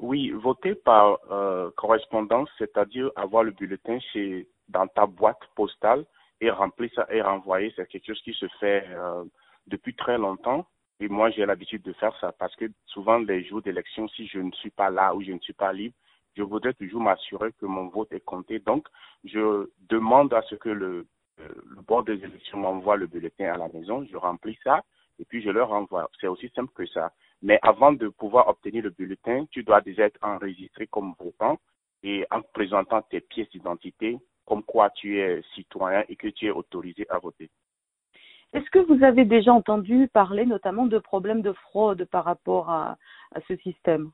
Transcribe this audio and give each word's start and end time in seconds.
Oui, 0.00 0.30
voter 0.30 0.74
par 0.74 1.18
euh, 1.30 1.70
correspondance, 1.76 2.48
c'est-à-dire 2.58 3.10
avoir 3.16 3.44
le 3.44 3.52
bulletin 3.52 3.98
chez 4.12 4.48
dans 4.68 4.86
ta 4.86 5.06
boîte 5.06 5.40
postale 5.54 6.04
et 6.40 6.50
remplir 6.50 6.90
ça 6.94 7.06
et 7.10 7.22
renvoyer, 7.22 7.72
c'est 7.76 7.86
quelque 7.88 8.06
chose 8.06 8.22
qui 8.22 8.32
se 8.32 8.46
fait 8.60 8.84
euh, 8.90 9.24
depuis 9.66 9.94
très 9.94 10.18
longtemps. 10.18 10.66
Et 11.00 11.08
moi, 11.08 11.30
j'ai 11.30 11.44
l'habitude 11.44 11.82
de 11.82 11.92
faire 11.94 12.16
ça 12.20 12.32
parce 12.32 12.54
que 12.56 12.66
souvent, 12.86 13.18
les 13.18 13.44
jours 13.44 13.62
d'élection, 13.62 14.08
si 14.08 14.26
je 14.26 14.38
ne 14.38 14.52
suis 14.52 14.70
pas 14.70 14.90
là 14.90 15.14
ou 15.14 15.22
je 15.22 15.32
ne 15.32 15.38
suis 15.40 15.52
pas 15.52 15.72
libre, 15.72 15.94
je 16.36 16.42
voudrais 16.42 16.74
toujours 16.74 17.00
m'assurer 17.00 17.52
que 17.60 17.66
mon 17.66 17.88
vote 17.88 18.12
est 18.12 18.24
compté. 18.24 18.58
Donc, 18.58 18.88
je 19.24 19.68
demande 19.88 20.32
à 20.34 20.42
ce 20.42 20.54
que 20.54 20.68
le, 20.68 21.06
euh, 21.40 21.48
le 21.68 21.82
bord 21.82 22.04
des 22.04 22.22
élections 22.24 22.58
m'envoie 22.58 22.96
le 22.96 23.06
bulletin 23.06 23.52
à 23.52 23.56
la 23.56 23.68
maison, 23.68 24.04
je 24.10 24.16
remplis 24.16 24.58
ça 24.64 24.82
et 25.18 25.24
puis 25.24 25.42
je 25.42 25.50
leur 25.50 25.68
renvoie. 25.68 26.10
C'est 26.20 26.26
aussi 26.26 26.48
simple 26.54 26.72
que 26.74 26.86
ça. 26.86 27.12
Mais 27.42 27.58
avant 27.62 27.92
de 27.92 28.08
pouvoir 28.08 28.48
obtenir 28.48 28.82
le 28.82 28.90
bulletin, 28.90 29.46
tu 29.50 29.62
dois 29.62 29.80
déjà 29.80 30.04
être 30.04 30.18
enregistré 30.22 30.86
comme 30.86 31.14
votant 31.18 31.58
et 32.02 32.26
en 32.30 32.42
présentant 32.42 33.02
tes 33.02 33.20
pièces 33.20 33.50
d'identité, 33.50 34.18
comme 34.44 34.62
quoi 34.62 34.90
tu 34.90 35.18
es 35.18 35.42
citoyen 35.54 36.04
et 36.08 36.16
que 36.16 36.28
tu 36.28 36.46
es 36.46 36.50
autorisé 36.50 37.06
à 37.08 37.18
voter. 37.18 37.50
Est-ce 38.52 38.70
que 38.70 38.78
vous 38.78 39.02
avez 39.02 39.24
déjà 39.24 39.52
entendu 39.52 40.08
parler 40.12 40.46
notamment 40.46 40.86
de 40.86 40.98
problèmes 40.98 41.42
de 41.42 41.52
fraude 41.52 42.04
par 42.04 42.24
rapport 42.24 42.70
à, 42.70 42.96
à 43.34 43.40
ce 43.48 43.56
système? 43.56 44.12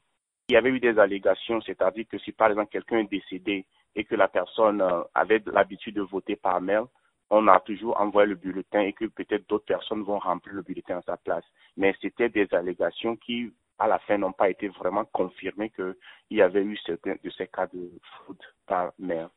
Il 0.49 0.55
y 0.55 0.57
avait 0.57 0.71
eu 0.71 0.81
des 0.81 0.99
allégations, 0.99 1.61
c'est-à-dire 1.61 2.07
que 2.09 2.19
si 2.19 2.33
par 2.33 2.49
exemple 2.49 2.73
quelqu'un 2.73 2.99
est 2.99 3.11
décédé 3.11 3.67
et 3.95 4.05
que 4.05 4.15
la 4.15 4.29
personne 4.29 4.81
euh, 4.81 5.03
avait 5.15 5.43
l'habitude 5.47 5.97
de 5.97 6.03
voter 6.03 6.37
par 6.37 6.61
mail, 6.61 6.85
on 7.31 7.47
a 7.47 7.61
toujours 7.61 7.99
envoyé 8.01 8.29
le 8.29 8.35
bulletin 8.35 8.81
et 8.81 8.93
que 8.93 9.07
peut-être 9.07 9.49
d'autres 9.49 9.65
personnes 9.65 10.03
vont 10.03 10.19
remplir 10.19 10.55
le 10.55 10.63
bulletin 10.63 10.99
à 10.99 11.03
sa 11.03 11.17
place. 11.17 11.45
Mais 11.77 11.95
c'était 12.01 12.29
des 12.29 12.53
allégations 12.53 13.17
qui, 13.17 13.53
à 13.79 13.87
la 13.87 13.99
fin, 14.01 14.19
n'ont 14.19 14.33
pas 14.33 14.51
été 14.51 14.69
vraiment 14.69 15.05
confirmées 15.07 15.71
qu'il 15.71 15.95
y 16.31 16.43
avait 16.43 16.65
eu 16.65 16.77
certains 16.85 17.15
de 17.23 17.31
ces 17.31 17.47
cas 17.47 17.69
de 17.69 17.91
fraude 18.03 18.43
par 18.67 18.93
mail. 18.99 19.29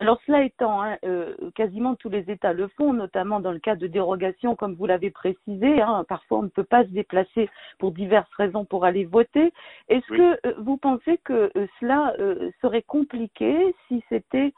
Alors 0.00 0.20
cela 0.26 0.44
étant, 0.44 0.80
hein, 0.80 0.96
euh, 1.04 1.34
quasiment 1.56 1.96
tous 1.96 2.08
les 2.08 2.30
États 2.30 2.52
le 2.52 2.68
font, 2.68 2.92
notamment 2.92 3.40
dans 3.40 3.50
le 3.50 3.58
cas 3.58 3.74
de 3.74 3.88
dérogation, 3.88 4.54
comme 4.54 4.74
vous 4.74 4.86
l'avez 4.86 5.10
précisé. 5.10 5.82
Hein, 5.82 6.04
parfois, 6.08 6.38
on 6.38 6.42
ne 6.42 6.48
peut 6.48 6.62
pas 6.62 6.84
se 6.84 6.90
déplacer 6.90 7.50
pour 7.80 7.90
diverses 7.90 8.32
raisons 8.34 8.64
pour 8.64 8.84
aller 8.84 9.04
voter. 9.04 9.52
Est-ce 9.88 10.06
que 10.06 10.46
euh, 10.46 10.54
vous 10.58 10.76
pensez 10.76 11.18
que 11.18 11.50
euh, 11.56 11.66
cela 11.80 12.14
serait 12.62 12.82
compliqué 12.82 13.74
si 13.88 14.02
c'était 14.08 14.52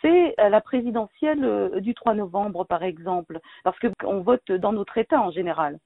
fait 0.00 0.34
à 0.38 0.48
la 0.48 0.60
présidentielle 0.60 1.70
du 1.80 1.94
3 1.94 2.14
novembre, 2.14 2.64
par 2.64 2.82
exemple? 2.82 3.40
Parce 3.64 3.78
qu'on 3.78 4.20
vote 4.20 4.50
dans 4.50 4.72
notre 4.72 4.98
État 4.98 5.20
en 5.20 5.30
général. 5.30 5.78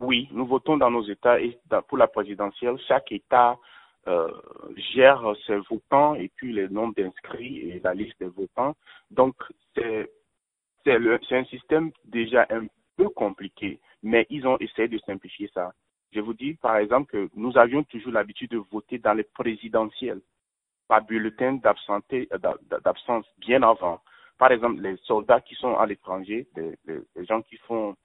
Oui, 0.00 0.28
nous 0.32 0.46
votons 0.46 0.76
dans 0.76 0.90
nos 0.90 1.04
États 1.04 1.40
et 1.40 1.58
pour 1.88 1.98
la 1.98 2.08
présidentielle, 2.08 2.76
chaque 2.88 3.10
État 3.12 3.56
euh, 4.08 4.30
gère 4.94 5.34
ses 5.46 5.56
votants 5.70 6.14
et 6.14 6.30
puis 6.36 6.52
les 6.52 6.68
nombres 6.68 6.94
d'inscrits 6.94 7.70
et 7.70 7.80
la 7.82 7.94
liste 7.94 8.18
des 8.20 8.26
votants. 8.26 8.74
Donc, 9.10 9.34
c'est 9.74 10.10
un 10.86 11.44
système 11.44 11.90
déjà 12.04 12.46
un 12.50 12.66
peu 12.96 13.08
compliqué, 13.08 13.80
mais 14.02 14.26
ils 14.30 14.46
ont 14.46 14.58
essayé 14.58 14.88
de 14.88 14.98
simplifier 14.98 15.50
ça. 15.54 15.72
Je 16.12 16.20
vous 16.20 16.34
dis, 16.34 16.54
par 16.54 16.76
exemple, 16.76 17.10
que 17.10 17.28
nous 17.34 17.56
avions 17.58 17.82
toujours 17.82 18.12
l'habitude 18.12 18.50
de 18.50 18.62
voter 18.70 18.98
dans 18.98 19.14
les 19.14 19.24
présidentielles, 19.24 20.20
par 20.86 21.02
bulletin 21.04 21.54
d'absence 21.54 23.24
bien 23.38 23.62
avant. 23.62 24.00
Par 24.38 24.52
exemple, 24.52 24.80
les 24.80 24.96
soldats 25.04 25.40
qui 25.40 25.54
sont 25.54 25.76
à 25.76 25.86
l'étranger, 25.86 26.46
les, 26.56 27.26
gens 27.26 27.42
qui 27.42 27.56
font 27.58 27.96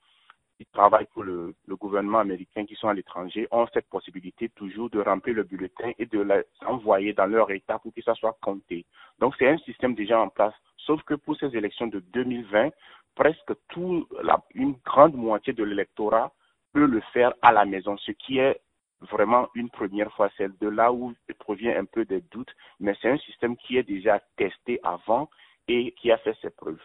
qui 0.60 0.66
travaillent 0.66 1.08
pour 1.14 1.22
le, 1.22 1.54
gouvernement 1.70 2.18
américain 2.18 2.66
qui 2.66 2.74
sont 2.74 2.88
à 2.88 2.92
l'étranger 2.92 3.48
ont 3.50 3.66
cette 3.72 3.88
possibilité 3.88 4.50
toujours 4.50 4.90
de 4.90 5.00
remplir 5.00 5.34
le 5.34 5.44
bulletin 5.44 5.92
et 5.98 6.04
de 6.04 6.20
l'envoyer 6.60 7.14
dans 7.14 7.24
leur 7.24 7.50
État 7.50 7.78
pour 7.78 7.94
que 7.94 8.02
ça 8.02 8.14
soit 8.14 8.36
compté. 8.42 8.84
Donc 9.20 9.34
c'est 9.38 9.48
un 9.48 9.56
système 9.58 9.94
déjà 9.94 10.20
en 10.20 10.28
place, 10.28 10.52
sauf 10.76 11.02
que 11.04 11.14
pour 11.14 11.34
ces 11.38 11.56
élections 11.56 11.86
de 11.86 12.00
2020, 12.00 12.68
presque 13.14 13.52
tout, 13.68 14.06
la, 14.22 14.44
une 14.54 14.74
grande 14.84 15.14
moitié 15.14 15.54
de 15.54 15.64
l'électorat 15.64 16.30
peut 16.74 16.84
le 16.84 17.00
faire 17.14 17.32
à 17.40 17.52
la 17.52 17.64
maison, 17.64 17.96
ce 17.96 18.12
qui 18.12 18.36
est 18.36 18.60
vraiment 19.00 19.48
une 19.54 19.70
première 19.70 20.12
fois, 20.12 20.28
celle 20.36 20.52
de 20.60 20.68
là 20.68 20.92
où 20.92 21.14
provient 21.38 21.74
un 21.74 21.86
peu 21.86 22.04
des 22.04 22.20
doutes, 22.20 22.54
mais 22.80 22.94
c'est 23.00 23.08
un 23.08 23.16
système 23.16 23.56
qui 23.56 23.78
est 23.78 23.82
déjà 23.82 24.20
testé 24.36 24.78
avant 24.82 25.30
et 25.68 25.92
qui 25.92 26.12
a 26.12 26.18
fait 26.18 26.36
ses 26.42 26.50
preuves 26.50 26.82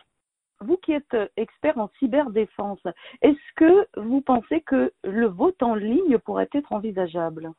vous 0.66 0.78
qui 0.78 0.92
êtes 0.92 1.14
euh, 1.14 1.28
expert 1.38 1.78
en 1.78 1.90
cyberdéfense, 2.00 2.82
est-ce 3.22 3.54
que 3.56 3.88
vous 4.00 4.22
pensez 4.22 4.62
que 4.62 4.92
le 5.04 5.28
vote 5.28 5.62
en 5.64 5.76
ligne 5.76 6.18
pourrait 6.20 6.50
être 6.54 6.74
envisageable? 6.74 7.52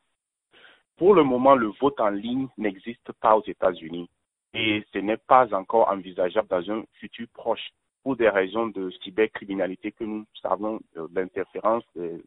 Pour 0.96 1.14
le 1.14 1.22
moment, 1.22 1.54
le 1.54 1.70
vote 1.80 2.00
en 2.00 2.10
ligne 2.10 2.48
n'existe 2.58 3.12
pas 3.20 3.36
aux 3.36 3.44
États-Unis 3.46 4.08
et 4.54 4.84
ce 4.92 4.98
n'est 4.98 5.18
pas 5.18 5.54
encore 5.54 5.88
envisageable 5.90 6.48
dans 6.48 6.70
un 6.70 6.84
futur 7.00 7.26
proche 7.32 7.70
pour 8.02 8.16
des 8.16 8.28
raisons 8.28 8.68
de 8.68 8.90
cybercriminalité 9.02 9.92
que 9.92 10.04
nous 10.04 10.24
savons, 10.40 10.80
euh, 10.96 11.08
l'interférence 11.14 11.84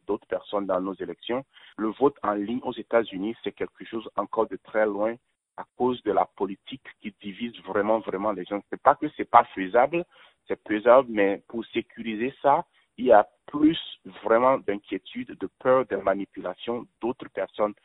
d'autres 0.07 0.27
personnes 0.27 0.65
dans 0.65 0.81
nos 0.81 0.93
élections. 0.95 1.43
Le 1.77 1.87
vote 1.87 2.17
en 2.23 2.33
ligne 2.33 2.59
aux 2.63 2.73
États-Unis, 2.73 3.35
c'est 3.43 3.53
quelque 3.53 3.85
chose 3.85 4.09
encore 4.17 4.47
de 4.47 4.57
très 4.57 4.85
loin 4.85 5.15
à 5.59 5.65
cause 5.77 6.01
de 6.03 6.11
la 6.11 6.25
politique 6.37 6.85
qui 7.01 7.13
divise 7.21 7.57
vraiment, 7.67 7.99
vraiment 7.99 8.31
les 8.31 8.45
gens. 8.45 8.61
C'est 8.69 8.81
pas 8.81 8.95
que 8.95 9.07
c'est 9.17 9.29
pas 9.29 9.43
faisable, 9.55 10.05
c'est 10.49 10.59
faisable, 10.67 11.07
mais 11.09 11.41
pour 11.47 11.63
sécuriser 11.67 12.33
ça, 12.41 12.65
il 12.97 13.05
y 13.05 13.11
a 13.13 13.25
plus 13.45 13.79
vraiment 14.23 14.57
d'inquiétude, 14.57 15.37
de 15.39 15.49
peur, 15.59 15.85
de 15.85 15.95
manipulation 15.95 16.85
d'autres 17.01 17.29
personnes 17.29 17.73